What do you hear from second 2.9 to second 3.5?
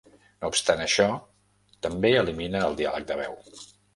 de veu.